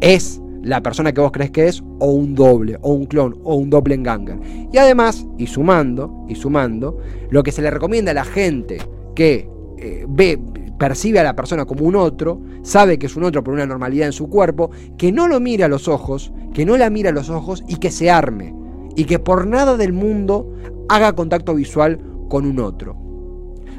es 0.00 0.42
la 0.62 0.82
persona 0.82 1.12
que 1.12 1.20
vos 1.20 1.30
crees 1.30 1.52
que 1.52 1.68
es, 1.68 1.84
o 2.00 2.10
un 2.10 2.34
doble, 2.34 2.76
o 2.82 2.92
un 2.92 3.06
clon, 3.06 3.38
o 3.44 3.54
un 3.54 3.70
doppelganger. 3.70 4.36
Y 4.72 4.78
además, 4.78 5.24
y 5.38 5.46
sumando, 5.46 6.24
y 6.28 6.34
sumando, 6.34 6.98
lo 7.30 7.44
que 7.44 7.52
se 7.52 7.62
le 7.62 7.70
recomienda 7.70 8.10
a 8.10 8.14
la 8.14 8.24
gente 8.24 8.78
que 9.14 9.48
eh, 9.78 10.04
ve, 10.08 10.40
percibe 10.76 11.20
a 11.20 11.22
la 11.22 11.36
persona 11.36 11.66
como 11.66 11.86
un 11.86 11.94
otro, 11.94 12.40
sabe 12.62 12.98
que 12.98 13.06
es 13.06 13.14
un 13.14 13.22
otro 13.22 13.44
por 13.44 13.54
una 13.54 13.64
normalidad 13.64 14.08
en 14.08 14.12
su 14.12 14.28
cuerpo, 14.28 14.72
que 14.98 15.12
no 15.12 15.28
lo 15.28 15.38
mire 15.38 15.62
a 15.62 15.68
los 15.68 15.86
ojos, 15.86 16.32
que 16.52 16.66
no 16.66 16.76
la 16.76 16.90
mire 16.90 17.10
a 17.10 17.12
los 17.12 17.30
ojos 17.30 17.62
y 17.68 17.76
que 17.76 17.92
se 17.92 18.10
arme. 18.10 18.52
Y 18.96 19.04
que 19.04 19.20
por 19.20 19.46
nada 19.46 19.76
del 19.76 19.92
mundo 19.92 20.52
haga 20.88 21.14
contacto 21.14 21.54
visual 21.54 22.00
con 22.28 22.46
un 22.46 22.60
otro. 22.60 22.96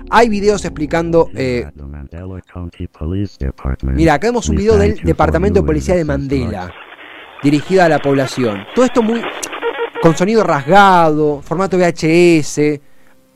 Hay 0.10 0.30
videos 0.30 0.64
explicando 0.64 1.30
eh, 1.36 1.70
Mira, 3.94 4.14
acá 4.14 4.28
vemos 4.28 4.48
un 4.48 4.56
video 4.56 4.78
del 4.78 4.96
Departamento 5.04 5.62
de 5.62 5.66
Policía 5.66 5.96
de 5.96 6.06
Mandela, 6.06 6.74
dirigida 7.44 7.86
a 7.86 7.90
la 7.90 8.00
población. 8.00 8.60
Todo 8.74 8.86
esto 8.86 9.04
muy 9.04 9.22
con 10.02 10.16
sonido 10.16 10.44
rasgado, 10.44 11.42
formato 11.42 11.78
VHS. 11.78 12.80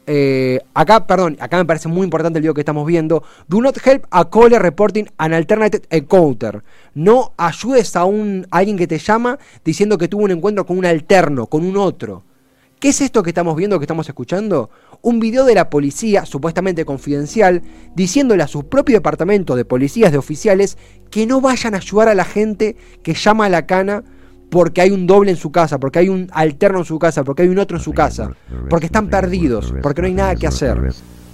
Eh, 0.08 0.60
acá, 0.74 1.06
perdón, 1.06 1.38
acá 1.40 1.58
me 1.58 1.66
parece 1.66 1.88
muy 1.88 2.04
importante 2.04 2.40
el 2.40 2.44
video 2.44 2.54
que 2.54 2.62
estamos 2.62 2.88
viendo. 2.88 3.24
Do 3.48 3.62
not 3.62 3.78
help 3.86 4.06
a 4.10 4.30
caller 4.30 4.62
reporting 4.62 5.06
an 5.18 5.34
alternative 5.34 5.84
encounter. 5.90 6.64
No 6.94 7.34
ayudes 7.38 7.96
a 7.96 8.06
un 8.06 8.48
a 8.50 8.60
alguien 8.60 8.78
que 8.78 8.88
te 8.88 8.98
llama 8.98 9.38
diciendo 9.64 9.98
que 9.98 10.08
tuvo 10.08 10.24
un 10.24 10.32
encuentro 10.32 10.66
con 10.66 10.78
un 10.78 10.86
alterno, 10.86 11.48
con 11.48 11.66
un 11.66 11.78
otro. 11.78 12.24
¿Qué 12.82 12.90
es 12.90 13.00
esto 13.00 13.22
que 13.22 13.30
estamos 13.30 13.56
viendo, 13.56 13.78
que 13.78 13.84
estamos 13.84 14.10
escuchando? 14.10 14.72
Un 15.04 15.20
video 15.20 15.46
de 15.46 15.54
la 15.54 15.70
policía, 15.70 16.26
supuestamente 16.26 16.84
confidencial, 16.84 17.62
diciéndole 17.94 18.42
a 18.42 18.48
su 18.48 18.70
propio 18.70 18.96
departamento 18.96 19.56
de 19.56 19.66
policías, 19.66 20.12
de 20.12 20.18
oficiales, 20.18 20.80
que 21.12 21.28
no 21.28 21.42
vayan 21.42 21.76
a 21.76 21.78
ayudar 21.78 22.10
a 22.10 22.16
la 22.16 22.26
gente 22.26 22.76
que 23.04 23.14
llama 23.14 23.46
a 23.46 23.50
la 23.50 23.68
cana 23.68 24.04
porque 24.50 24.82
hay 24.82 24.90
un 24.90 25.06
doble 25.06 25.30
en 25.30 25.38
su 25.38 25.52
casa, 25.52 25.80
porque 25.80 26.00
hay 26.00 26.10
un 26.10 26.28
alterno 26.34 26.80
en 26.80 26.86
su 26.86 26.98
casa, 26.98 27.24
porque 27.24 27.44
hay 27.44 27.50
un 27.50 27.60
otro 27.60 27.78
en 27.78 27.84
su 27.84 27.94
casa, 27.94 28.32
porque 28.68 28.88
están 28.88 29.10
perdidos, 29.10 29.76
porque 29.84 30.02
no 30.02 30.08
hay 30.08 30.16
nada 30.16 30.36
que 30.36 30.48
hacer, 30.48 30.82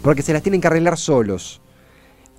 porque 0.01 0.23
se 0.23 0.33
las 0.33 0.43
tienen 0.43 0.59
que 0.59 0.67
arreglar 0.67 0.97
solos. 0.97 1.61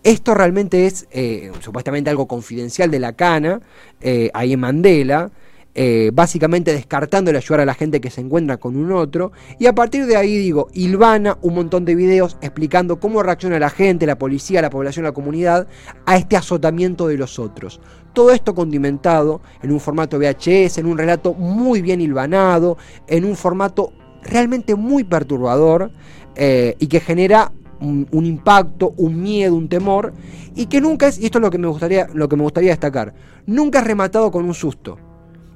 Esto 0.03 0.35
realmente 0.35 0.87
es 0.87 1.09
eh, 1.13 1.51
supuestamente 1.61 2.11
algo 2.11 2.29
confidencial 2.29 2.91
de 2.91 2.99
la 2.99 3.15
cana, 3.15 3.63
eh, 4.03 4.31
ahí 4.35 4.53
en 4.53 4.61
Mandela, 4.61 5.31
eh, 5.81 6.11
básicamente 6.13 6.73
descartándole 6.73 7.39
ayudar 7.39 7.61
a 7.61 7.65
la 7.65 7.73
gente 7.73 8.01
que 8.01 8.11
se 8.11 8.21
encuentra 8.21 8.57
con 8.57 8.75
un 8.75 8.91
otro. 8.91 9.31
Y 9.61 9.67
a 9.67 9.77
partir 9.77 10.07
de 10.07 10.17
ahí 10.17 10.37
digo, 10.37 10.67
Ilvana 10.73 11.39
un 11.41 11.55
montón 11.55 11.85
de 11.85 11.95
videos 11.95 12.37
explicando 12.41 12.99
cómo 12.99 13.23
reacciona 13.23 13.61
la 13.61 13.71
gente, 13.71 14.05
la 14.05 14.19
policía, 14.19 14.61
la 14.61 14.71
población, 14.71 15.05
la 15.05 15.13
comunidad 15.13 15.69
a 16.05 16.17
este 16.17 16.37
azotamiento 16.37 17.07
de 17.07 17.17
los 17.17 17.39
otros. 17.39 17.81
Todo 18.13 18.33
esto 18.33 18.57
condimentado 18.57 19.41
en 19.63 19.71
un 19.71 19.79
formato 19.79 20.19
VHS, 20.19 20.79
en 20.79 20.87
un 20.87 20.99
relato 20.99 21.33
muy 21.33 21.81
bien 21.81 22.01
hilvanado, 22.01 22.77
en 23.07 23.25
un 23.25 23.37
formato 23.37 23.93
realmente 24.25 24.75
muy 24.75 25.05
perturbador 25.05 25.93
eh, 26.35 26.75
y 26.81 26.89
que 26.89 26.99
genera 26.99 27.53
un, 27.79 28.27
impacto, 28.27 28.95
un 28.97 29.23
miedo, 29.23 29.55
un 29.55 29.69
temor 29.69 30.13
y 30.57 30.67
que 30.67 30.81
nunca 30.81 31.07
es, 31.07 31.21
y 31.21 31.27
esto 31.27 31.39
es 31.39 31.43
lo 31.43 31.53
que 31.53 31.59
me 31.59 31.69
gustaría, 31.69 32.09
lo 32.13 32.29
que 32.29 32.35
me 32.35 32.43
gustaría 32.43 32.71
destacar, 32.71 33.15
nunca 33.47 33.79
es 33.79 33.87
rematado 33.87 34.33
con 34.33 34.45
un 34.45 34.55
susto. 34.55 34.99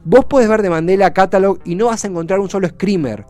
Vos 0.05 0.25
podés 0.25 0.49
ver 0.49 0.63
de 0.63 0.71
Mandela 0.71 1.13
Catalog 1.13 1.61
y 1.65 1.77
no 1.77 1.87
vas 1.87 2.05
a 2.05 2.09
encontrar 2.09 2.41
un 2.41 2.51
solo 2.51 2.69
screamer. 2.69 3.25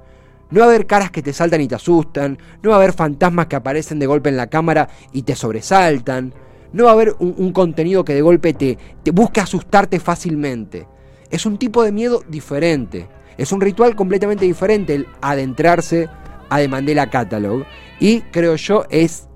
No 0.51 0.61
va 0.61 0.67
a 0.67 0.69
haber 0.69 0.87
caras 0.87 1.11
que 1.11 1.23
te 1.23 1.33
saltan 1.33 1.61
y 1.61 1.69
te 1.69 1.75
asustan. 1.75 2.39
No 2.63 2.71
va 2.71 2.77
a 2.77 2.79
haber 2.79 2.93
fantasmas 2.93 3.47
que 3.47 3.57
aparecen 3.57 3.99
de 3.99 4.07
golpe 4.07 4.31
en 4.31 4.37
la 4.37 4.49
cámara 4.49 4.89
y 5.13 5.23
te 5.23 5.35
sobresaltan. 5.35 6.33
No 6.73 6.85
va 6.85 6.91
a 6.91 6.93
haber 6.95 7.15
un, 7.19 7.53
contenido 7.53 8.05
que 8.05 8.15
de 8.15 8.23
golpe 8.23 8.55
te, 8.55 8.79
te 9.03 9.11
busque 9.11 9.41
asustarte 9.41 10.01
fácilmente. 10.01 10.87
Es 11.31 11.45
un 11.45 11.59
tipo 11.59 11.83
de 11.83 11.93
miedo 11.93 12.23
diferente. 12.29 13.07
Es 13.37 13.53
un 13.53 13.61
ritual 13.61 13.95
completamente 13.95 14.47
diferente 14.47 14.95
el 14.95 15.07
adentrarse 15.21 16.09
a 16.49 16.59
The 16.59 16.69
Mandela 16.69 17.11
Catalog. 17.11 17.65
Y 18.01 18.23
creo 18.23 18.57
yo 18.57 18.85
es 18.89 19.29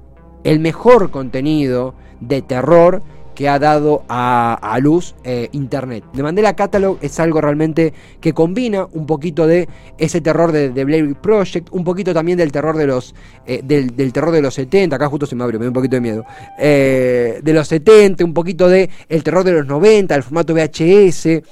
el 0.44 0.60
mejor 0.60 1.10
contenido 1.10 1.94
de 2.20 2.40
terror 2.40 3.02
que 3.36 3.48
ha 3.48 3.58
dado 3.60 4.02
a, 4.08 4.78
luz 4.80 5.14
eh, 5.22 5.48
Internet. 5.52 6.04
De 6.12 6.22
Mandela 6.22 6.56
Catalog 6.56 6.98
es 7.02 7.20
algo 7.20 7.40
realmente 7.40 7.92
que 8.20 8.32
combina 8.32 8.88
un 8.92 9.06
poquito 9.06 9.46
de 9.46 9.68
ese 9.98 10.20
terror 10.20 10.50
de, 10.50 10.70
de 10.70 10.84
Blair 10.84 11.14
Project, 11.16 11.68
un 11.70 11.84
poquito 11.84 12.14
también 12.14 12.38
del 12.38 12.50
terror 12.50 12.76
de 12.76 12.86
los 12.86 13.14
eh, 13.46 13.60
del, 13.62 14.12
terror 14.12 14.32
de 14.32 14.40
los 14.40 14.54
70, 14.54 14.96
acá 14.96 15.08
justo 15.08 15.26
se 15.26 15.36
me 15.36 15.44
abrió, 15.44 15.60
me 15.60 15.64
dio 15.64 15.70
un 15.70 15.74
poquito 15.74 15.96
de 15.96 16.00
miedo, 16.00 16.24
eh, 16.58 17.40
de 17.42 17.52
los 17.52 17.68
70, 17.68 18.24
un 18.24 18.34
poquito 18.34 18.68
de 18.68 18.88
el 19.08 19.22
terror 19.22 19.44
de 19.44 19.52
los 19.52 19.66
90, 19.66 20.14
el 20.14 20.22
formato 20.22 20.54
VHS, 20.54 21.42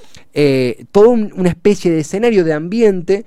todo 0.91 1.11
una 1.11 1.51
especie 1.51 1.93
de 1.93 2.01
escenario 2.01 2.45
de 2.45 2.53
ambiente 2.55 3.25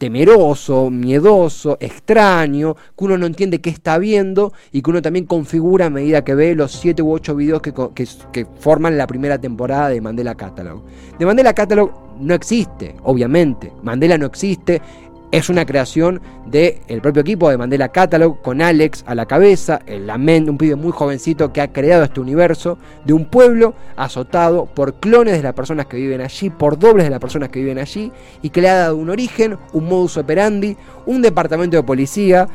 temeroso, 0.00 0.88
miedoso, 0.88 1.76
extraño, 1.78 2.74
que 2.96 3.04
uno 3.04 3.18
no 3.18 3.26
entiende 3.26 3.60
qué 3.60 3.68
está 3.68 3.98
viendo 3.98 4.54
y 4.72 4.80
que 4.80 4.88
uno 4.88 5.02
también 5.02 5.26
configura 5.26 5.86
a 5.86 5.90
medida 5.90 6.24
que 6.24 6.34
ve 6.34 6.54
los 6.54 6.72
7 6.72 7.02
u 7.02 7.12
8 7.12 7.36
videos 7.36 7.60
que, 7.60 7.74
que, 8.32 8.46
forman 8.60 8.96
la 8.96 9.06
primera 9.06 9.38
temporada 9.38 9.90
de 9.90 10.00
Mandela 10.00 10.34
Catalog. 10.34 10.82
De 11.18 11.26
Mandela 11.26 11.52
Catalog 11.52 11.92
no 12.18 12.32
existe, 12.32 12.96
obviamente. 13.02 13.74
Mandela 13.82 14.16
no 14.16 14.24
existe, 14.24 14.80
es 15.32 15.48
una 15.48 15.64
creación 15.64 16.20
del 16.46 17.00
propio 17.00 17.22
equipo 17.22 17.48
de 17.48 17.56
Mandela 17.56 17.90
Catalog, 17.90 18.42
con 18.42 18.60
Alex 18.60 19.04
a 19.06 19.14
la 19.14 19.26
cabeza, 19.26 19.80
el 19.86 20.06
Lament, 20.06 20.48
un 20.48 20.58
pibe 20.58 20.74
muy 20.74 20.90
jovencito 20.90 21.52
que 21.52 21.60
ha 21.60 21.72
creado 21.72 22.02
este 22.02 22.20
universo 22.20 22.78
de 23.04 23.12
un 23.12 23.26
pueblo 23.26 23.74
azotado 23.96 24.66
por 24.66 24.94
clones 24.94 25.36
de 25.36 25.42
las 25.42 25.54
personas 25.54 25.86
que 25.86 25.96
viven 25.96 26.20
allí, 26.20 26.50
por 26.50 26.78
dobles 26.78 27.04
de 27.04 27.10
las 27.10 27.20
personas 27.20 27.50
que 27.50 27.60
viven 27.60 27.78
allí, 27.78 28.10
y 28.42 28.50
que 28.50 28.60
le 28.60 28.68
ha 28.68 28.76
dado 28.76 28.96
un 28.96 29.10
origen, 29.10 29.56
un 29.72 29.88
modus 29.88 30.16
operandi, 30.16 30.76
un 31.06 31.22
departamento 31.22 31.76
de 31.76 31.82
policía, 31.84 32.48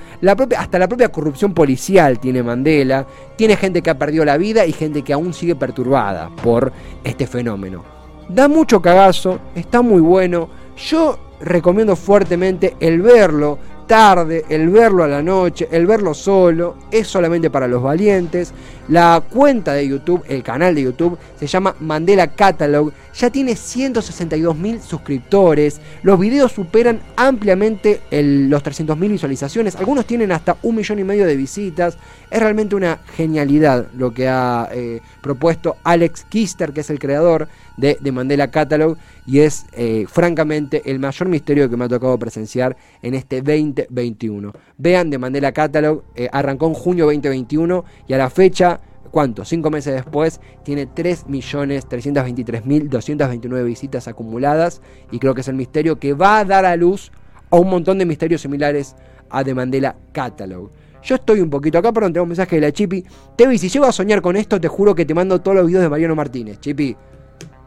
hasta 0.58 0.79
la 0.79 0.88
propia 0.88 1.10
corrupción 1.10 1.53
policial 1.53 2.20
tiene 2.20 2.44
Mandela, 2.44 3.08
tiene 3.38 3.55
gente 3.55 3.82
que 3.82 3.89
ha 3.89 3.98
perdido 3.98 4.25
la 4.25 4.38
vida 4.38 4.65
y 4.65 4.74
gente 4.74 5.01
que 5.01 5.13
aún 5.13 5.34
sigue 5.34 5.55
perturbada 5.55 6.29
por 6.44 6.74
este 7.03 7.25
fenómeno. 7.25 7.84
Da 8.27 8.48
mucho 8.48 8.82
cagazo, 8.82 9.39
está 9.55 9.82
muy 9.82 10.01
bueno. 10.01 10.50
Yo 10.77 11.20
recomiendo 11.39 11.96
fuertemente 11.96 12.75
el 12.80 13.01
verlo 13.01 13.60
tarde, 13.86 14.46
el 14.50 14.70
verlo 14.70 15.04
a 15.04 15.08
la 15.08 15.22
noche, 15.22 15.68
el 15.72 15.86
verlo 15.86 16.13
solo, 16.13 16.75
es 16.92 17.08
solamente 17.08 17.50
para 17.50 17.68
los 17.68 17.82
valientes. 17.82 18.54
La 18.88 19.24
cuenta 19.27 19.74
de 19.74 19.88
YouTube, 19.88 20.24
el 20.27 20.44
canal 20.44 20.75
de 20.75 20.84
YouTube, 20.84 21.18
se 21.39 21.48
llama 21.48 21.75
Mandela 21.80 22.27
Catalog, 22.27 22.92
ya 23.15 23.32
tiene 23.32 23.56
162 23.56 24.56
mil 24.56 24.80
suscriptores, 24.80 25.82
los 26.04 26.20
videos 26.20 26.51
superan 26.51 27.00
ampliamente 27.15 28.01
los 28.12 28.62
300 28.62 28.96
mil 28.96 29.12
visualizaciones, 29.12 29.75
algunos 29.75 30.06
tienen 30.06 30.32
hasta 30.32 30.58
un 30.62 30.75
millón 30.75 31.00
y 31.00 31.04
medio 31.04 31.25
de 31.25 31.36
visitas, 31.36 31.98
es 32.30 32.39
realmente 32.39 32.75
una 32.75 33.00
genialidad 33.15 33.88
lo 33.98 34.13
que 34.13 34.27
ha 34.27 34.70
eh, 34.72 35.01
propuesto 35.22 35.77
Alex 35.84 36.25
Kister, 36.30 36.72
que 36.72 36.82
es 36.82 36.89
el 36.92 37.00
creador 37.00 37.48
de, 37.77 38.12
Mandela 38.12 38.51
Catalog 38.51 38.98
y 39.25 39.39
es 39.39 39.65
eh, 39.74 40.05
francamente 40.08 40.82
el 40.86 41.00
mayor 41.00 41.27
misterio 41.27 41.67
que 41.70 41.77
me 41.77 41.86
ha 41.86 41.89
tocado 41.89 42.17
presenciar 42.17 42.75
en 43.01 43.14
este 43.14 43.42
2021. 43.42 44.53
Vean 44.77 45.09
de 45.09 45.18
Mandela 45.18 45.51
Catalog, 45.51 46.03
eh, 46.16 46.29
arrancó 46.31 46.68
en 46.68 46.74
junio 46.74 47.05
2021 47.05 47.83
y 48.07 48.14
a 48.14 48.18
la 48.18 48.29
fecha, 48.29 48.79
¿cuánto? 49.11 49.44
Cinco 49.46 49.72
meses 49.72 49.94
después 49.94 50.40
tiene 50.64 50.88
3.323.229 50.88 53.66
visitas 53.66 54.07
acumuladas 54.07 54.81
y 55.11 55.20
creo 55.20 55.33
que 55.33 55.42
es 55.42 55.48
el 55.48 55.55
misterio 55.55 56.00
que 56.00 56.14
va 56.14 56.40
a 56.40 56.46
dar 56.46 56.66
a 56.66 56.75
luz 56.75 57.11
a 57.50 57.57
un 57.57 57.70
montón 57.70 57.98
de 57.98 58.05
misterios 58.05 58.42
similares 58.42 58.96
a 59.29 59.44
de 59.44 59.53
Mandela 59.53 59.96
Catalog. 60.11 60.72
Yo 61.03 61.16
estoy 61.16 61.40
un 61.40 61.50
poquito 61.51 61.77
acá, 61.77 61.94
perdón, 61.94 62.14
tengo 62.14 62.24
un 62.24 62.29
mensaje 62.29 62.55
de 62.55 62.64
la 62.64 62.72
Chipi. 62.72 63.05
Tevi, 63.35 63.59
si 63.59 63.70
llego 63.70 63.85
a 63.85 63.92
soñar 63.92 64.24
con 64.24 64.35
esto, 64.35 64.59
te 64.59 64.68
juro 64.68 64.96
que 64.96 65.05
te 65.05 65.14
mando 65.14 65.40
todos 65.40 65.55
los 65.55 65.68
videos 65.68 65.83
de 65.83 65.90
Mariano 65.90 66.16
Martínez. 66.16 66.59
Chipi, 66.59 66.98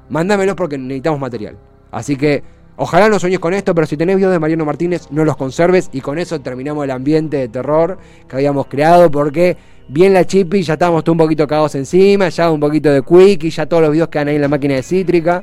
mándamelos 0.09 0.57
porque 0.57 0.79
necesitamos 0.79 1.21
material. 1.21 1.57
Así 1.91 2.17
que 2.17 2.43
ojalá 2.77 3.09
no 3.09 3.19
sueñes 3.19 3.41
con 3.41 3.55
esto, 3.55 3.75
pero 3.75 3.87
si 3.87 3.97
tenés 3.97 4.17
videos 4.17 4.33
de 4.33 4.39
Mariano 4.39 4.65
Martínez, 4.65 5.09
no 5.11 5.25
los 5.25 5.37
conserves 5.37 5.89
y 5.93 6.01
con 6.01 6.19
eso 6.19 6.41
terminamos 6.41 6.85
el 6.85 6.91
ambiente 6.91 7.37
de 7.37 7.49
terror 7.49 7.99
que 8.29 8.37
habíamos 8.37 8.67
creado 8.67 9.11
porque 9.11 9.57
bien 9.89 10.13
la 10.13 10.27
chipi, 10.27 10.63
ya 10.63 10.75
estábamos 10.75 11.05
todo 11.05 11.13
un 11.13 11.19
poquito 11.19 11.47
cagados 11.47 11.75
encima, 11.75 12.29
ya 12.29 12.51
un 12.51 12.61
poquito 12.61 12.93
de 12.93 13.03
quick 13.03 13.45
y 13.45 13.51
ya 13.51 13.67
todos 13.67 13.83
los 13.83 13.93
videos 13.93 14.09
quedan 14.09 14.29
ahí 14.29 14.37
en 14.37 14.43
la 14.43 14.49
máquina 14.49 14.75
de 14.75 14.83
cítrica. 14.83 15.43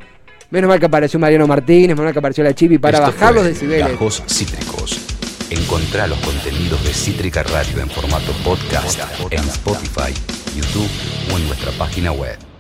Menos 0.51 0.67
mal 0.69 0.79
que 0.79 0.85
apareció 0.85 1.19
Mariano 1.19 1.47
Martínez, 1.47 1.89
menos 1.89 2.05
mal 2.05 2.13
que 2.13 2.19
apareció 2.19 2.43
la 2.43 2.53
chipi 2.53 2.77
para 2.77 2.99
bajar 2.99 3.33
los 3.33 3.45
decibeles. 3.45 3.97
Cítricos. 4.27 5.15
Encontrá 5.49 6.07
los 6.07 6.17
contenidos 6.19 6.83
de 6.83 6.93
Cítrica 6.93 7.43
Radio 7.43 7.79
en 7.79 7.89
formato 7.89 8.31
podcast 8.43 8.99
en 9.29 9.39
Spotify, 9.39 10.13
YouTube 10.55 10.89
o 11.33 11.37
en 11.37 11.47
nuestra 11.47 11.71
página 11.73 12.11
web. 12.11 12.45